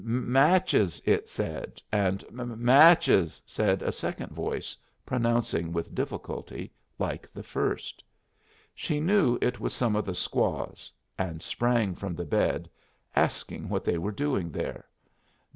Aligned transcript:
"Match 0.03 0.73
es," 0.73 0.99
it 1.05 1.29
said; 1.29 1.79
and 1.91 2.23
"Match 2.31 3.07
es" 3.07 3.39
said 3.45 3.83
a 3.83 3.91
second 3.91 4.31
voice, 4.31 4.75
pronouncing 5.05 5.71
with 5.71 5.93
difficulty, 5.93 6.73
like 6.97 7.31
the 7.31 7.43
first. 7.43 8.03
She 8.73 8.99
knew 8.99 9.37
it 9.43 9.59
was 9.59 9.75
some 9.75 9.95
of 9.95 10.05
the 10.05 10.15
squaws, 10.15 10.91
and 11.19 11.39
sprang 11.43 11.93
from 11.93 12.15
the 12.15 12.25
bed, 12.25 12.67
asking 13.15 13.69
what 13.69 13.85
they 13.85 13.99
were 13.99 14.11
doing 14.11 14.49
there. 14.49 14.85